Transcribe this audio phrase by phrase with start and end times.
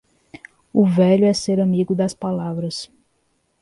[0.73, 2.89] O velho é ser amigo das palavras.